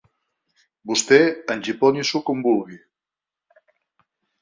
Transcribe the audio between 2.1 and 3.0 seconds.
com vulgui;